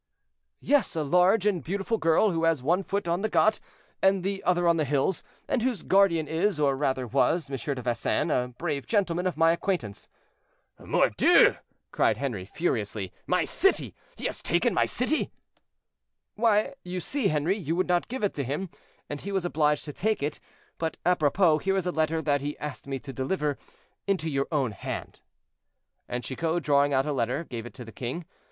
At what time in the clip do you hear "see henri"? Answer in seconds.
16.99-17.55